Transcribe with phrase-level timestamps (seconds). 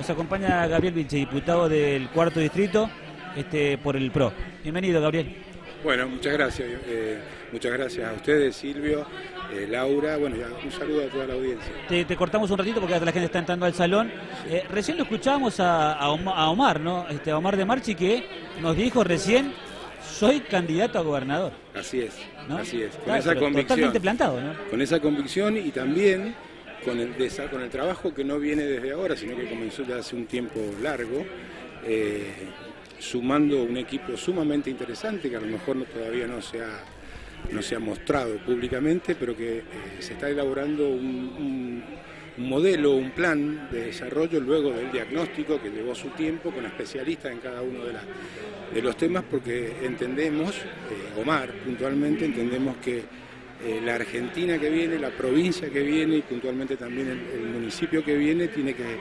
[0.00, 2.88] Nos acompaña Gabriel Vinche, diputado del cuarto distrito
[3.36, 4.32] este, por el PRO.
[4.62, 5.36] Bienvenido, Gabriel.
[5.84, 6.70] Bueno, muchas gracias.
[6.86, 7.18] Eh,
[7.52, 9.04] muchas gracias a ustedes, Silvio,
[9.52, 10.16] eh, Laura.
[10.16, 11.70] Bueno, ya un saludo a toda la audiencia.
[11.86, 14.10] Te, cortamos un ratito porque la gente está entrando al salón.
[14.48, 17.06] Eh, recién lo escuchábamos a, Omar, ¿no?
[17.10, 18.24] Este, a Omar de Marchi que
[18.62, 19.52] nos dijo recién
[20.02, 21.52] soy candidato a gobernador.
[21.74, 22.16] Así es,
[22.58, 22.96] así es.
[23.04, 23.66] Con esa convicción.
[23.66, 24.54] Totalmente plantado, ¿no?
[24.70, 26.34] Con esa convicción y también
[26.84, 27.14] con el,
[27.50, 30.60] con el trabajo que no viene desde ahora, sino que comenzó ya hace un tiempo
[30.82, 31.24] largo,
[31.86, 32.32] eh,
[32.98, 36.84] sumando un equipo sumamente interesante que a lo mejor todavía no se ha,
[37.50, 39.62] no se ha mostrado públicamente, pero que eh,
[39.98, 41.82] se está elaborando un,
[42.36, 47.38] modelo, un plan de desarrollo luego del diagnóstico que llevó su tiempo con especialistas en
[47.38, 47.92] cada uno de,
[48.74, 53.02] de los temas, porque entendemos, eh, Omar puntualmente, entendemos que
[53.62, 58.16] eh, la Argentina que viene, la provincia que viene y puntualmente también el, municipio que
[58.16, 58.96] viene tiene que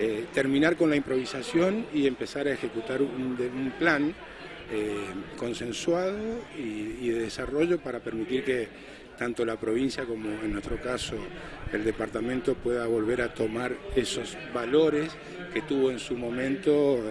[0.00, 4.14] eh, terminar con la improvisación y empezar a ejecutar un, plan
[4.72, 4.94] eh,
[5.36, 8.68] consensuado y, de desarrollo para permitir que
[9.18, 11.16] tanto la provincia como en nuestro caso
[11.72, 15.10] el departamento pueda volver a tomar esos valores
[15.52, 17.02] que tuvo en su momento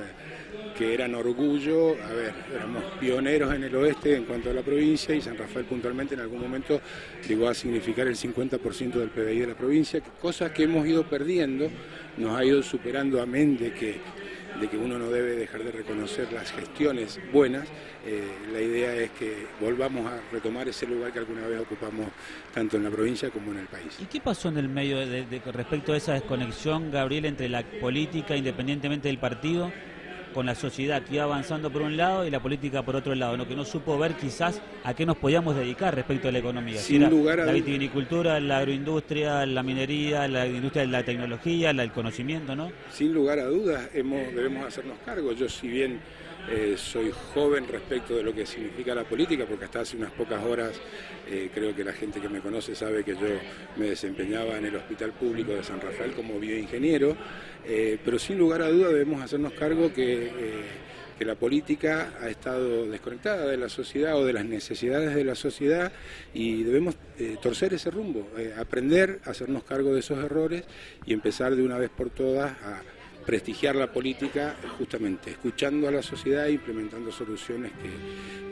[0.78, 5.16] que eran orgullo, a ver, éramos pioneros en el oeste en cuanto a la provincia
[5.16, 6.80] y San Rafael puntualmente en algún momento
[7.28, 11.70] llegó a significar el 50% del PBI de la provincia, cosas que hemos ido perdiendo,
[12.17, 13.95] nos ha ido superando amén de que,
[14.59, 17.67] de que uno no debe dejar de reconocer las gestiones buenas,
[18.05, 22.08] eh, la idea es que volvamos a retomar ese lugar que alguna vez ocupamos
[22.53, 23.98] tanto en la provincia como en el país.
[24.00, 28.38] ¿Y qué pasó en el medio de, respecto a esa desconexión, Gabriel, entre la política,
[28.38, 29.72] independientemente del partido,
[30.38, 33.35] con la sociedad que iba avanzando por un lado y la política por otro lado,
[33.38, 33.47] ¿no?
[33.47, 36.77] que no supo ver quizás a qué nos podíamos dedicar respecto a la economía.
[36.77, 41.91] Sin lugar a la vitivinicultura, la agroindustria, la minería, la industria de la tecnología, el
[41.91, 42.71] conocimiento, ¿no?
[42.91, 45.31] Sin lugar a dudas, hemos, debemos hacernos cargo.
[45.31, 46.02] Yo si bien
[46.50, 50.42] eh, soy joven respecto de lo que significa la política, porque hasta hace unas pocas
[50.44, 50.80] horas
[51.30, 53.27] eh, creo que la gente que me conoce sabe que yo
[53.76, 57.17] me desempeñaba en el Hospital Público de San Rafael como bioingeniero,
[57.66, 60.32] eh, pero sin lugar a duda debemos hacernos cargo que,
[61.20, 65.36] que la política ha estado desconectada de la sociedad o de las necesidades de la
[65.36, 65.92] sociedad
[66.33, 66.95] y debemos
[67.42, 68.26] torcer ese rumbo,
[68.58, 70.64] aprender a hacernos cargo de esos errores
[71.05, 72.82] y empezar de una vez por todas a
[73.27, 77.73] prestigiar la política justamente escuchando a la sociedad e implementando soluciones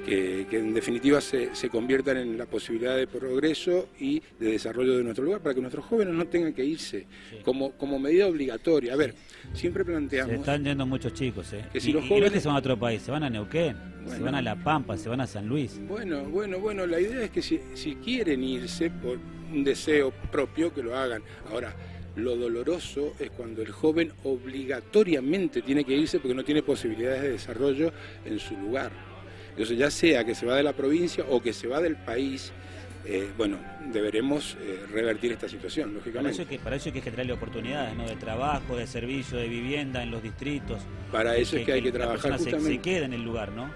[0.05, 5.23] que, en definitiva se, conviertan en la posibilidad de progreso y de desarrollo de nuestro
[5.23, 7.07] lugar para que nuestros jóvenes no tengan que irse
[7.43, 8.93] como, como medida obligatoria.
[8.93, 9.15] A ver,
[9.53, 10.33] siempre planteamos...
[10.33, 11.63] Se están yendo muchos chicos, ¿eh?
[11.71, 12.43] Que si los jóvenes...
[12.43, 15.07] se van a otro país, se van a Neuquén, se van a La Pampa, se
[15.07, 15.79] van a San Luis.
[15.87, 19.17] Bueno, bueno, bueno, la idea es que si, si quieren irse por
[19.53, 21.23] un deseo propio, que lo hagan.
[21.49, 21.73] Ahora,
[22.15, 27.31] lo doloroso es cuando el joven obligatoriamente tiene que irse porque no tiene posibilidades de
[27.31, 27.91] desarrollo
[28.25, 28.91] en su lugar.
[29.51, 32.51] Entonces, ya sea que se va de la provincia o que se va del país,
[33.05, 33.57] eh, bueno,
[33.93, 36.21] deberemos eh, revertir esta situación, lógicamente.
[36.21, 38.05] Para eso, que, para eso hay que traerle oportunidades, ¿no?
[38.05, 40.81] De trabajo, de servicio, de vivienda en los distritos.
[41.11, 42.69] Para eso es que, hay que, trabajar justamente.
[42.69, 43.69] Se, quede en el lugar, ¿no?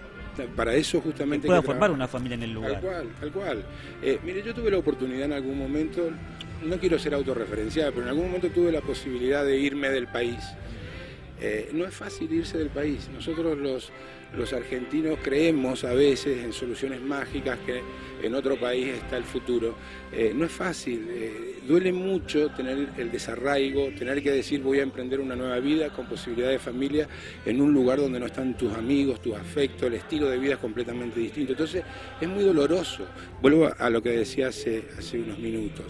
[0.55, 1.43] Para eso justamente...
[1.43, 2.73] Que pueda formar una familia en el lugar.
[2.73, 3.63] Tal cual, tal cual.
[4.01, 6.09] Eh, mire, yo tuve la oportunidad en algún momento,
[6.63, 10.39] no quiero ser autorreferencial, pero en algún momento tuve la posibilidad de irme del país.
[11.41, 13.09] Eh, no es fácil irse del país.
[13.13, 13.91] Nosotros los,
[14.35, 17.81] los argentinos creemos a veces en soluciones mágicas que
[18.21, 19.75] en otro país está el futuro.
[20.11, 24.83] Eh, no es fácil, eh, duele mucho tener el desarraigo, tener que decir voy a
[24.83, 27.07] emprender una nueva vida con posibilidad de familia
[27.45, 30.59] en un lugar donde no están tus amigos, tus afectos, el estilo de vida es
[30.59, 31.53] completamente distinto.
[31.53, 31.85] Entonces
[32.19, 33.05] es muy doloroso.
[33.41, 35.85] Vuelvo a lo que decía hace, hace unos minutos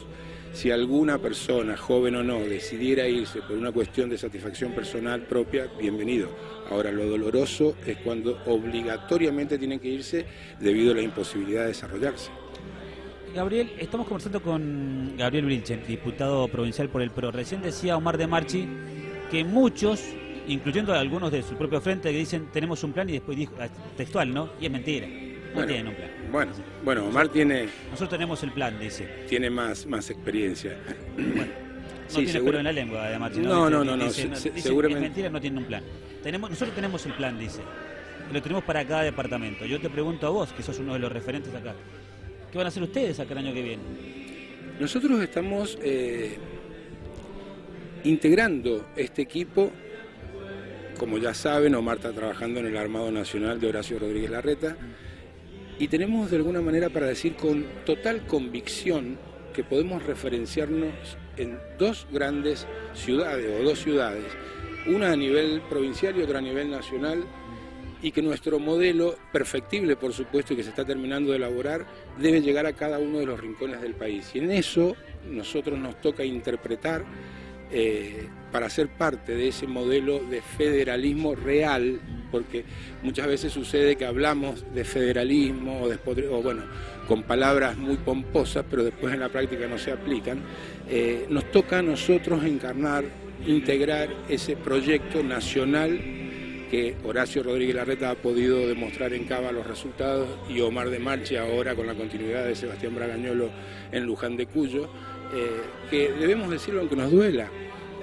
[0.54, 5.68] si alguna persona, joven o no, decidiera irse por una cuestión de satisfacción personal propia,
[5.80, 6.30] bienvenido.
[6.70, 10.26] Ahora, lo doloroso es cuando obligatoriamente tienen que irse
[10.60, 12.32] debido a la imposibilidad de desarrollarse.
[13.34, 17.32] Gabriel, estamos conversando con Gabriel Brinchen, diputado provincial por el PRO.
[17.32, 18.68] Recién decía Omar de Marchi
[19.30, 20.04] que muchos,
[20.48, 23.54] incluyendo algunos de su propio frente, que dicen tenemos un plan y después dijo
[23.96, 24.50] textual, ¿no?
[24.60, 25.29] Y es mentira.
[25.56, 26.10] No tienen un plan.
[26.32, 26.52] Bueno,
[26.84, 27.68] bueno, Omar tiene...
[27.86, 29.08] Nosotros tenemos el plan, dice.
[29.28, 30.78] Tiene más, más experiencia.
[31.16, 31.46] Bueno,
[32.10, 32.58] no tiene seguro...
[32.60, 33.36] en la lengua, además.
[33.38, 34.98] No, no, no, no, seguramente...
[34.98, 35.84] Es mentira, no tiene un plan.
[36.24, 37.62] Tenemos, nosotros tenemos el plan, dice.
[38.32, 39.66] Lo tenemos para cada departamento.
[39.66, 41.74] Yo te pregunto a vos, que sos uno de los referentes acá.
[42.52, 43.84] ¿Qué van a hacer ustedes acá el año que viene?
[44.80, 46.38] Nosotros estamos eh,
[48.04, 49.72] integrando este equipo.
[50.98, 54.76] Como ya saben, Omar está trabajando en el Armado Nacional de Horacio Rodríguez Larreta
[55.80, 59.18] y tenemos de alguna manera para decir con total convicción
[59.54, 60.94] que podemos referenciarnos
[61.38, 64.26] en dos grandes ciudades o dos ciudades
[64.88, 67.24] una a nivel provincial y otra a nivel nacional,
[68.02, 71.86] y que nuestro modelo, perfectible por supuesto y que se está terminando de elaborar,
[72.18, 74.32] debe llegar a cada uno de los rincones del país.
[74.34, 74.96] Y en eso
[75.30, 77.04] nosotros nos toca interpretar
[77.72, 82.00] eh, para ser parte de ese modelo de federalismo real,
[82.32, 82.64] porque
[83.04, 85.98] muchas veces sucede que hablamos de federalismo o, de,
[86.28, 86.64] o bueno,
[87.08, 90.40] con palabras muy pomposas, pero después en la práctica no se aplican,
[90.90, 93.06] eh, nos toca a nosotros encarnar,
[93.46, 96.00] integrar ese proyecto nacional
[96.70, 101.36] que Horacio Rodríguez Larreta ha podido demostrar en Cava los resultados y Omar de Marchi
[101.36, 103.50] ahora con la continuidad de Sebastián Bragañolo
[103.92, 104.84] en Luján de Cuyo,
[105.34, 107.50] eh, que debemos decirlo aunque nos duela.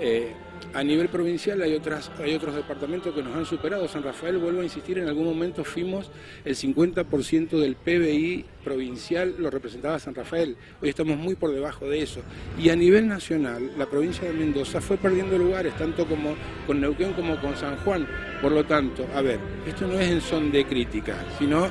[0.00, 0.32] Eh,
[0.74, 3.88] a nivel provincial hay, otras, hay otros departamentos que nos han superado.
[3.88, 6.10] San Rafael, vuelvo a insistir, en algún momento fuimos
[6.44, 10.56] el 50% del PBI provincial lo representaba San Rafael.
[10.82, 12.20] Hoy estamos muy por debajo de eso.
[12.58, 16.34] Y a nivel nacional, la provincia de Mendoza fue perdiendo lugares, tanto como
[16.66, 18.08] con Neuquén como con San Juan.
[18.42, 19.38] Por lo tanto, a ver,
[19.68, 21.70] esto no es en son de crítica, sino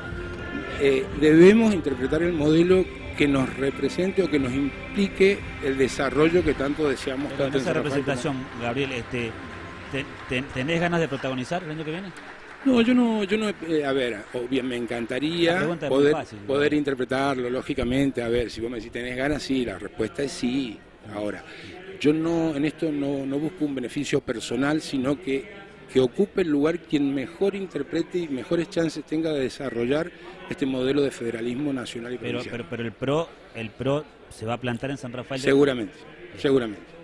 [0.79, 2.85] eh, debemos interpretar el modelo
[3.17, 7.31] que nos represente o que nos implique el desarrollo que tanto deseamos.
[7.37, 9.31] Tanto esa representación, Gabriel, este,
[10.53, 12.11] ¿tenés ganas de protagonizar el año que viene?
[12.65, 16.15] No, yo no, yo no, eh, a ver, bien me encantaría poder,
[16.47, 20.31] poder interpretarlo, lógicamente, a ver, si vos me decís tenés ganas, sí, la respuesta es
[20.31, 20.79] sí.
[21.13, 21.43] Ahora,
[21.99, 26.49] yo no, en esto no, no busco un beneficio personal, sino que que ocupe el
[26.49, 30.11] lugar quien mejor interprete y mejores chances tenga de desarrollar
[30.49, 32.51] este modelo de federalismo nacional y provincial.
[32.51, 35.41] Pero, pero, pero el PRO, el PRO se va a plantar en San Rafael.
[35.41, 35.93] Seguramente,
[36.37, 36.94] seguramente.